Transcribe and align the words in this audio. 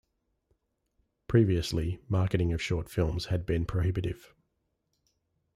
Previously, 1.27 1.99
marketing 2.09 2.53
of 2.53 2.59
short 2.59 2.89
films 2.89 3.25
had 3.25 3.45
been 3.45 3.65
prohibitive. 3.65 4.33